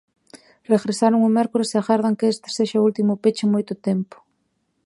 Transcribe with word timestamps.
Regresaron 0.73 1.21
o 1.27 1.29
mércores 1.37 1.69
e 1.75 1.77
agardan 1.77 2.17
que 2.19 2.27
este 2.33 2.49
sexa 2.57 2.81
o 2.81 2.85
último 2.89 3.13
peche 3.23 3.43
en 3.45 3.53
moito 3.55 3.73
tempo. 3.87 4.17